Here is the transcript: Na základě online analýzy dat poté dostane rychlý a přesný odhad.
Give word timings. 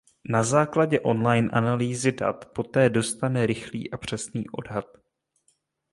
Na 0.29 0.43
základě 0.43 0.99
online 0.99 1.49
analýzy 1.53 2.11
dat 2.11 2.45
poté 2.45 2.89
dostane 2.89 3.45
rychlý 3.45 3.91
a 3.91 3.97
přesný 3.97 4.49
odhad. 4.49 4.85